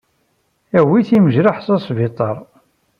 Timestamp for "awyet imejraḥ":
0.79-1.57